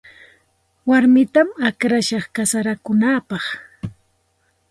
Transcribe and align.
Warmitam 0.89 1.49
akllashaq 1.67 2.25
kasarakunaapaq. 2.35 3.45